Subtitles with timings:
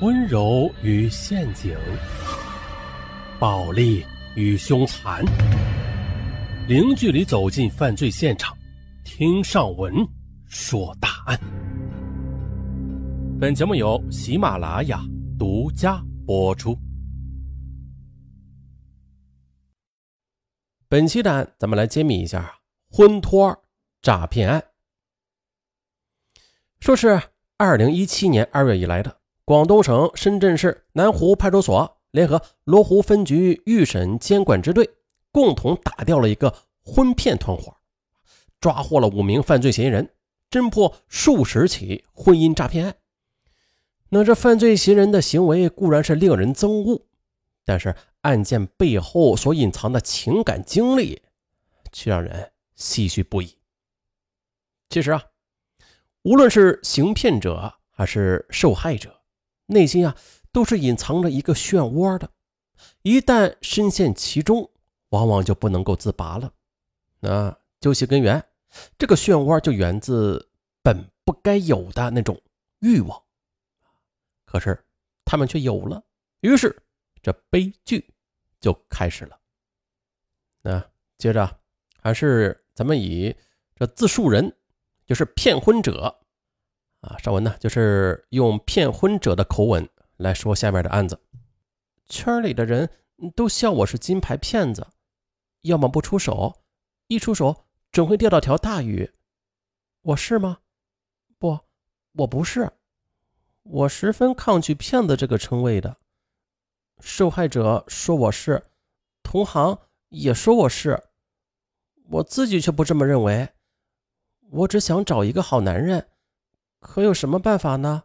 [0.00, 1.72] 温柔与陷阱，
[3.38, 5.24] 暴力与凶残，
[6.66, 8.56] 零距离走进犯罪现场，
[9.04, 9.94] 听上文
[10.46, 11.38] 说大案。
[13.40, 15.00] 本节目由喜马拉雅
[15.38, 16.76] 独家播出。
[20.88, 22.52] 本期的案，咱们来揭秘一下
[22.90, 23.56] 婚托
[24.02, 24.62] 诈骗案。
[26.80, 27.22] 说是
[27.56, 29.20] 二零一七年二月以来的。
[29.46, 34.88] 广东省深圳市南湖派出所联合罗湖分局预审监管支队，
[35.30, 37.76] 共同打掉了一个婚骗团伙，
[38.58, 40.14] 抓获了五名犯罪嫌疑人，
[40.50, 42.96] 侦破数十起婚姻诈骗案。
[44.08, 47.02] 那这犯罪嫌疑人的行为固然是令人憎恶，
[47.66, 51.20] 但是案件背后所隐藏的情感经历，
[51.92, 53.58] 却让人唏嘘不已。
[54.88, 55.22] 其实啊，
[56.22, 59.20] 无论是行骗者还是受害者。
[59.66, 60.16] 内心啊，
[60.52, 62.30] 都是隐藏着一个漩涡的，
[63.02, 64.70] 一旦深陷其中，
[65.10, 66.52] 往往就不能够自拔了。
[67.20, 68.44] 那究其根源，
[68.98, 70.50] 这个漩涡就源自
[70.82, 72.40] 本不该有的那种
[72.80, 73.22] 欲望，
[74.44, 74.84] 可是
[75.24, 76.04] 他们却有了，
[76.40, 76.82] 于是
[77.22, 78.06] 这悲剧
[78.60, 79.38] 就开始了。
[80.60, 80.84] 那
[81.16, 81.58] 接着
[82.00, 83.34] 还是咱们以
[83.76, 84.54] 这自述人，
[85.06, 86.20] 就是骗婚者。
[87.04, 91.20] 啊，上文呢就是用骗婚者的口吻来说下面的案子。
[92.06, 92.88] 圈里的人
[93.34, 94.86] 都笑我是金牌骗子，
[95.62, 96.62] 要么不出手，
[97.08, 99.10] 一出手准会钓到条大鱼。
[100.02, 100.58] 我是吗？
[101.38, 101.58] 不，
[102.12, 102.72] 我不是。
[103.62, 105.96] 我十分抗拒骗子这个称谓的。
[107.00, 108.62] 受害者说我是，
[109.22, 111.02] 同行也说我是，
[112.08, 113.50] 我自己却不这么认为。
[114.50, 116.08] 我只想找一个好男人。
[116.84, 118.04] 可有什么办法呢？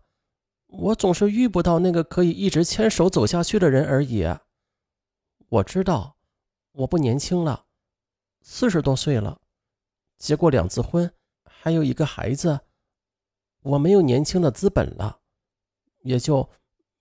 [0.68, 4.26] 我总是遇不到那个可以一直牵手走下去的人而已。
[5.50, 6.16] 我知道，
[6.72, 7.66] 我不年轻了，
[8.42, 9.42] 四十多岁了，
[10.18, 11.14] 结过两次婚，
[11.44, 12.62] 还有一个孩子，
[13.62, 15.20] 我没有年轻的资本了，
[16.04, 16.50] 也就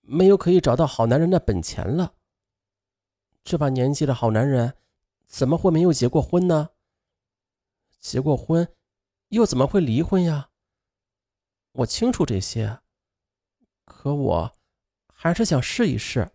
[0.01, 2.13] 没有可以找到好男人的本钱了。
[3.41, 4.75] 这把年纪的好男人，
[5.25, 6.71] 怎么会没有结过婚呢？
[8.01, 8.67] 结过婚，
[9.29, 10.48] 又怎么会离婚呀？
[11.71, 12.79] 我清楚这些，
[13.85, 14.53] 可我
[15.13, 16.31] 还是想试一试。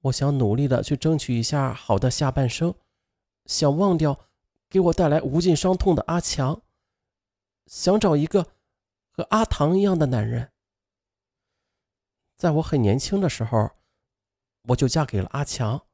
[0.00, 2.74] 我想努力的去争取一下好的下半生，
[3.46, 4.28] 想忘掉
[4.68, 6.60] 给我带来无尽伤痛的阿强，
[7.66, 8.52] 想找一个
[9.10, 10.52] 和阿唐一样的男人。
[12.36, 13.70] 在我很年轻的时候，
[14.62, 15.86] 我就嫁给了阿强。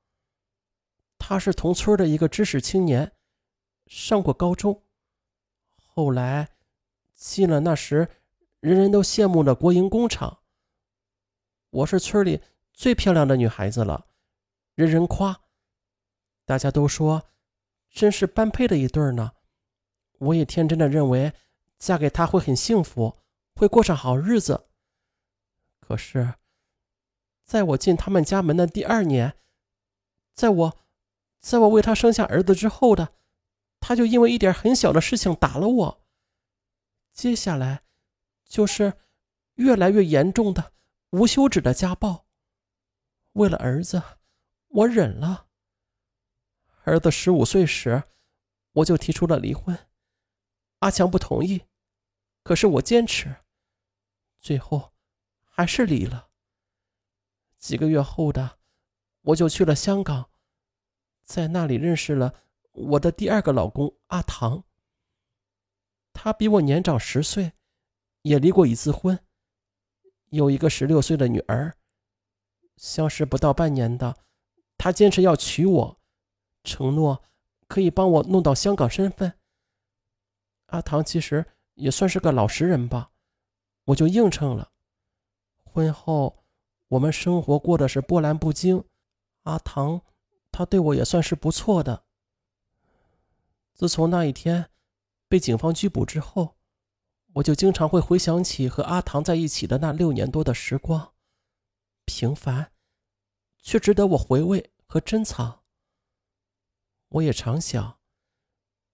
[1.19, 3.13] 他是同村的一个知识青年，
[3.87, 4.83] 上过高中，
[5.77, 6.49] 后来
[7.13, 8.09] 进了那时。
[8.61, 10.41] 人人都羡慕的国营工厂。
[11.71, 12.43] 我是村里
[12.73, 14.07] 最漂亮的女孩子了，
[14.75, 15.43] 人人夸，
[16.45, 17.29] 大家都说
[17.89, 19.33] 真是般配的一对呢。
[20.19, 21.33] 我也天真的认为
[21.79, 23.19] 嫁给他会很幸福，
[23.55, 24.67] 会过上好日子。
[25.79, 26.35] 可是，
[27.45, 29.37] 在我进他们家门的第二年，
[30.35, 30.77] 在我，
[31.41, 33.15] 在我为他生下儿子之后的，
[33.79, 36.03] 他就因为一点很小的事情打了我。
[37.13, 37.85] 接下来。
[38.49, 38.99] 就是
[39.55, 40.73] 越来越严重的
[41.11, 42.27] 无休止的家暴。
[43.33, 44.03] 为了儿子，
[44.69, 45.47] 我忍了。
[46.85, 48.03] 儿子十五岁时，
[48.73, 49.79] 我就提出了离婚。
[50.79, 51.67] 阿强不同意，
[52.43, 53.37] 可是我坚持，
[54.39, 54.95] 最后
[55.45, 56.31] 还是离了。
[57.59, 58.59] 几个月后的，
[59.21, 60.31] 我就去了香港，
[61.25, 62.35] 在那里认识了
[62.73, 64.65] 我的第二个老公阿唐。
[66.13, 67.53] 他比我年长十岁。
[68.23, 69.19] 也离过一次婚，
[70.31, 71.75] 有一个十六岁的女儿。
[72.77, 74.17] 相识不到半年的，
[74.77, 76.01] 他坚持要娶我，
[76.63, 77.25] 承诺
[77.67, 79.39] 可以帮我弄到香港身份。
[80.67, 83.11] 阿唐其实也算是个老实人吧，
[83.85, 84.71] 我就应承了。
[85.65, 86.45] 婚后，
[86.89, 88.85] 我们生活过的是波澜不惊。
[89.45, 90.03] 阿唐，
[90.53, 92.05] 他对我也算是不错的。
[93.75, 94.71] 自从那一天
[95.29, 96.58] 被警方拘捕之后。
[97.39, 101.15] 我就经常会回想起和阿唐在一起的那六年多的时光，
[102.05, 102.73] 平凡，
[103.63, 105.63] 却值得我回味和珍藏。
[107.11, 108.01] 我也常想，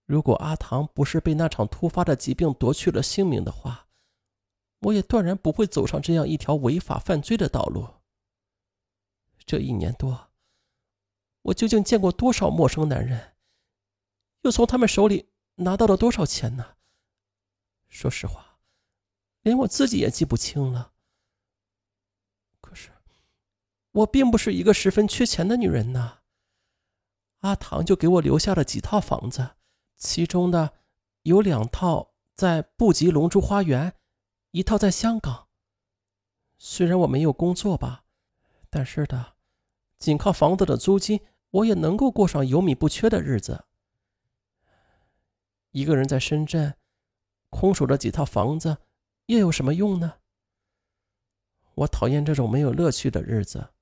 [0.04, 3.88] 如果阿唐不是被那场突发的疾病夺去了性命的话，
[4.80, 7.88] 我也断然不会走上这样一条违法犯罪的道路。
[9.46, 10.28] 这一年多，
[11.42, 13.36] 我究竟见过多少陌生男人，
[14.42, 16.73] 又从他们手里拿到了多少钱呢？
[17.94, 18.58] 说实话，
[19.42, 20.94] 连我自己也记不清了。
[22.60, 22.90] 可是
[23.92, 26.18] 我并不是一个十分缺钱的女人呐。
[27.38, 29.54] 阿唐就给我留下了几套房子，
[29.96, 30.74] 其中的
[31.22, 33.94] 有两套在布吉龙珠花园，
[34.50, 35.46] 一套在香港。
[36.58, 38.06] 虽然我没有工作吧，
[38.68, 39.36] 但是的，
[40.00, 41.20] 仅靠房子的租金，
[41.50, 43.66] 我也能够过上有米不缺的日子。
[45.70, 46.76] 一个人在深圳，
[47.54, 48.78] 空守着几套房子，
[49.26, 50.18] 又有什么用呢？
[51.76, 53.72] 我讨厌这种没有乐趣的日子，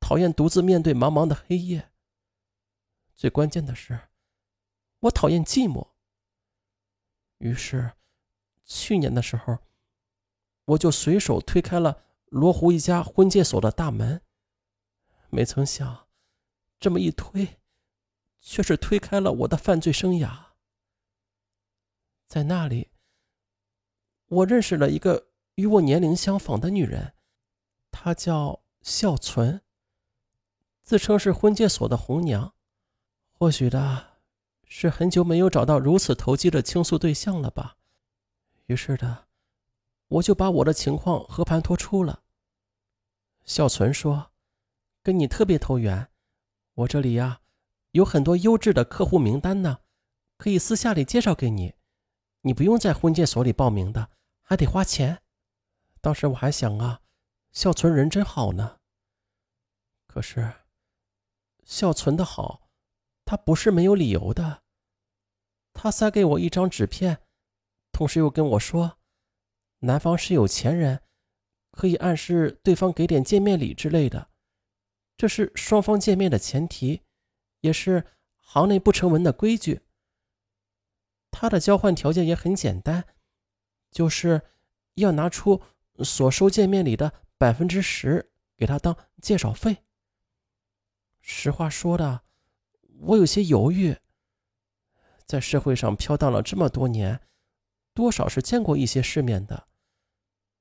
[0.00, 1.92] 讨厌独自面对茫茫的黑夜。
[3.14, 4.08] 最关键的是，
[4.98, 5.90] 我讨厌寂寞。
[7.38, 7.92] 于是，
[8.64, 9.58] 去年的时候，
[10.64, 14.20] 我就随手推开了罗湖一家婚介所的大门。
[15.28, 16.08] 没曾想，
[16.80, 17.60] 这么一推，
[18.40, 20.49] 却是推开了我的犯罪生涯。
[22.30, 22.92] 在那里，
[24.28, 25.26] 我认识了一个。
[25.56, 27.12] 与我年龄相仿的女人，
[27.90, 29.60] 她叫孝存，
[30.84, 32.54] 自称是婚介所的红娘。
[33.32, 34.20] 或许的，
[34.64, 37.76] 是很久没有找到如此投机的倾诉对象了吧。
[38.66, 39.26] 于是的，
[40.06, 42.22] 我就把我的情况和盘托出了。
[43.44, 44.30] 孝存说
[45.02, 46.08] ：“跟你特别投缘，
[46.74, 47.40] 我这里呀
[47.90, 49.80] 有很多优质的客户名单呢，
[50.38, 51.74] 可以私下里介绍给你。
[52.42, 54.10] 你不用在婚介所里报名的，
[54.42, 55.22] 还得花钱。”
[56.00, 57.02] 当时我还想啊，
[57.52, 58.78] 孝存人真好呢。
[60.06, 60.52] 可是，
[61.64, 62.68] 孝存的好，
[63.24, 64.62] 他不是没有理由的。
[65.72, 67.22] 他塞给我一张纸片，
[67.92, 68.98] 同时又跟我说，
[69.80, 71.02] 男方是有钱人，
[71.70, 74.30] 可以暗示对方给点见面礼之类的。
[75.16, 77.02] 这是双方见面的前提，
[77.60, 78.06] 也是
[78.40, 79.82] 行内不成文的规矩。
[81.30, 83.04] 他的交换条件也很简单，
[83.90, 84.42] 就是
[84.94, 85.62] 要拿出。
[86.02, 89.84] 所收见面礼的百分之十给他当介绍费。
[91.20, 92.22] 实话说的，
[93.00, 93.94] 我有些犹豫。
[95.26, 97.20] 在社会上飘荡了这么多年，
[97.92, 99.68] 多少是见过一些世面的。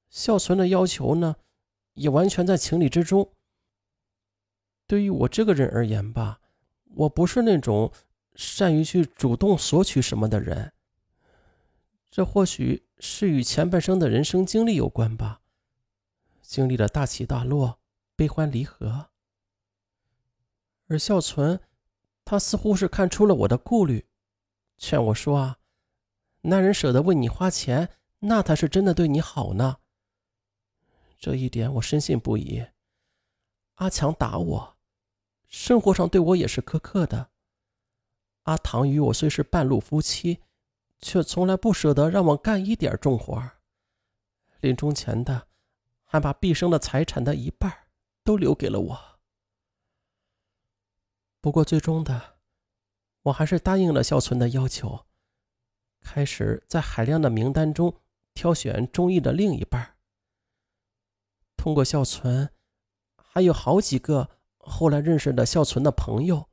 [0.10, 1.38] 孝存的要求呢，
[1.94, 3.31] 也完全在情理之中。
[4.88, 6.42] 对于我这个人而言吧，
[6.95, 7.94] 我不是那种
[8.41, 10.71] 善于去主动索取什么的人。
[12.09, 15.41] 这或许是与前半生的人生经历有关吧，
[16.41, 17.81] 经历了大起大落、
[18.15, 19.09] 悲欢离合。
[20.88, 21.59] 而孝存，
[22.24, 24.07] 他似乎是看出了我的顾虑，
[24.77, 25.57] 劝我说：“啊，
[26.44, 27.89] 男人舍得为你花钱，
[28.19, 29.80] 那他是真的对你好呢。”
[31.19, 32.65] 这一点我深信不疑。
[33.75, 34.77] 阿强打我，
[35.50, 37.31] 生活上对我也是苛刻的。
[38.44, 40.39] 阿唐与我虽是半路夫妻。
[41.01, 43.41] 却从来不舍得让我干一点重活
[44.59, 45.47] 临终前的，
[46.03, 47.74] 还把毕生的财产的一半
[48.21, 49.19] 都留给了我。
[51.39, 52.36] 不过最终的，
[53.21, 55.06] 我还是答应了孝存的要求，
[56.01, 57.95] 开始在海量的名单中
[58.33, 59.95] 挑选中意的另一半。
[61.56, 62.50] 通过孝存，
[63.15, 66.49] 还有好几个后来认识的孝存的朋友，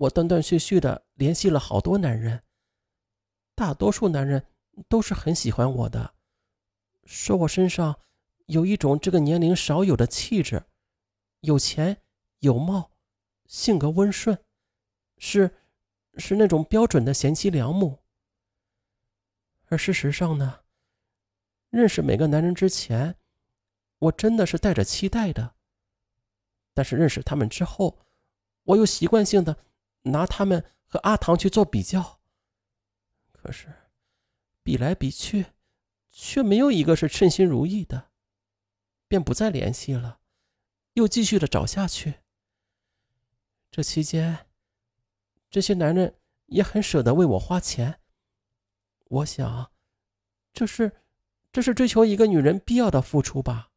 [0.00, 2.42] 我断断续续的联系了好多男人。
[3.54, 4.46] 大多数男人
[4.88, 6.14] 都是很喜欢我的，
[7.04, 8.00] 说我身上
[8.46, 10.64] 有一种这个年龄少有的气质，
[11.40, 12.00] 有钱
[12.38, 12.92] 有貌，
[13.44, 14.42] 性格温顺，
[15.18, 15.54] 是
[16.14, 17.98] 是那种标准的贤妻良母。
[19.66, 20.60] 而事实上呢，
[21.68, 23.16] 认识每个男人之前，
[23.98, 25.56] 我真的是带着期待的，
[26.72, 27.98] 但是认识他们之后，
[28.62, 29.58] 我又习惯性的
[30.02, 32.20] 拿他们和阿唐去做比较。
[33.32, 33.74] 可是，
[34.62, 35.46] 比来比去，
[36.10, 38.10] 却没有一个是称心如意的，
[39.08, 40.20] 便不再联系了，
[40.94, 42.20] 又继续的找下去。
[43.70, 44.46] 这期间，
[45.50, 48.00] 这些男人也很舍得为我花钱。
[49.04, 49.72] 我想，
[50.52, 51.00] 这是，
[51.50, 53.70] 这是追求一个女人必要的付出吧。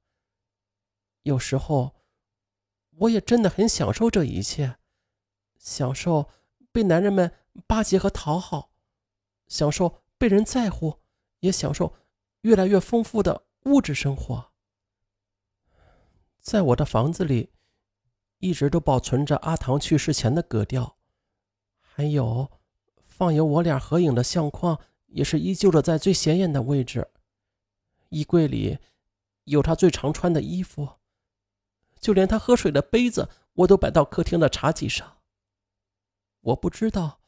[1.21, 1.95] 有时候，
[2.97, 4.77] 我也真的很享受这一切，
[5.63, 6.29] 享受
[6.73, 7.31] 被男人们
[7.65, 8.71] 巴结和讨好。
[9.47, 10.99] 享受被人在乎，
[11.39, 11.93] 也享受
[12.41, 14.51] 越来越丰富的物质生活。
[16.41, 17.51] 在我的房子里，
[18.39, 20.97] 一直都保存着阿唐去世前的格调，
[21.79, 22.51] 还有
[23.05, 27.09] 放有我俩合影的相框，也是依旧的在最显眼的位置。
[28.09, 28.79] 衣柜里
[29.45, 30.99] 有他最常穿的衣服，
[31.99, 35.19] 就连他喝水的杯子，我都摆到客厅的茶几上。
[36.43, 37.19] 我不知道，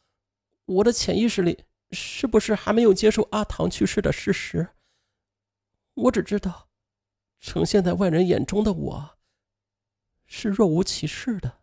[0.66, 1.66] 我的潜意识里。
[1.92, 4.70] 是不是还没有接受阿唐去世的事实？
[5.94, 6.68] 我只知道，
[7.40, 9.18] 呈现在外人眼中的我，
[10.26, 11.60] 是若无其事的。